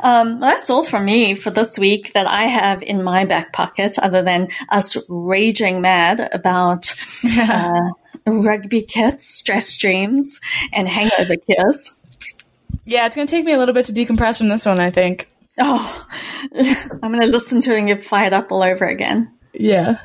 [0.00, 3.52] Um, well, that's all from me for this week that I have in my back
[3.52, 6.92] pocket, other than us raging mad about
[7.24, 7.80] uh,
[8.26, 10.38] rugby kits, stress dreams,
[10.72, 11.98] and hangover cures.
[12.84, 14.80] Yeah, it's gonna take me a little bit to decompress from this one.
[14.80, 15.28] I think.
[15.58, 16.06] Oh,
[16.54, 19.30] I'm going to listen to it and get fired up all over again.
[19.52, 19.98] Yeah.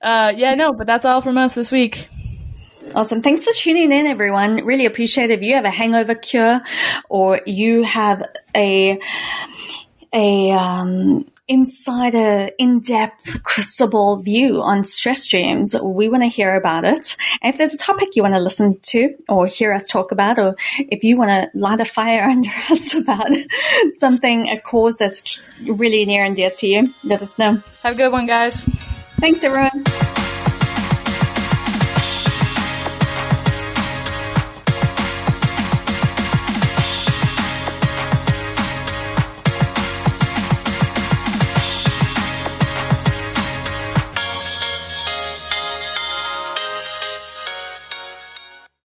[0.00, 2.08] Uh, yeah, no, but that's all from us this week.
[2.94, 3.22] Awesome.
[3.22, 4.64] Thanks for tuning in, everyone.
[4.64, 5.38] Really appreciate it.
[5.38, 6.60] If you have a hangover cure
[7.08, 8.22] or you have
[8.54, 8.98] a,
[10.12, 16.84] a, um, insider, in-depth crystal ball view on stress dreams, we want to hear about
[16.84, 17.16] it.
[17.42, 20.38] And if there's a topic you want to listen to or hear us talk about,
[20.38, 23.30] or if you want to light a fire under us about
[23.94, 27.62] something, a cause that's really near and dear to you, let us know.
[27.82, 28.62] Have a good one, guys.
[29.20, 29.84] Thanks, everyone.